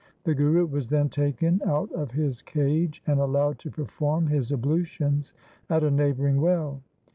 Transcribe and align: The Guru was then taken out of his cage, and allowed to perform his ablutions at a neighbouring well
The 0.23 0.33
Guru 0.33 0.65
was 0.65 0.87
then 0.87 1.09
taken 1.09 1.61
out 1.63 1.91
of 1.91 2.09
his 2.09 2.41
cage, 2.41 3.03
and 3.05 3.19
allowed 3.19 3.59
to 3.59 3.69
perform 3.69 4.25
his 4.25 4.51
ablutions 4.51 5.31
at 5.69 5.83
a 5.83 5.91
neighbouring 5.91 6.41
well 6.41 6.81